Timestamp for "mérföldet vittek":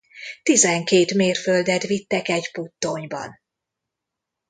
1.13-2.27